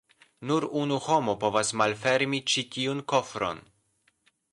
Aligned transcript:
Nur 0.51 0.63
unu 0.83 0.95
homo 1.07 1.35
povas 1.43 1.71
malfermi 1.81 2.39
ĉi 2.53 2.63
tiun 2.77 3.05
kofron. 3.13 3.61